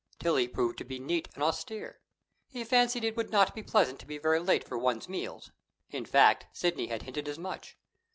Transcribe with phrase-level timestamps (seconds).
[0.17, 1.99] Tillie proved to be neat and austere.
[2.47, 5.51] He fancied it would not be pleasant to be very late for one's meals
[5.91, 7.77] in fact, Sidney had hinted as much.